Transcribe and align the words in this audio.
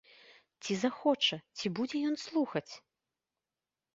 Ці 0.63 0.77
захоча, 0.83 1.35
ці 1.59 1.67
будзе 1.79 1.97
ён 2.11 2.15
слухаць? 2.23 2.73